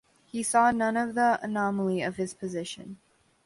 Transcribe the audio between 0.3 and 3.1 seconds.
saw none of the anomaly of his position.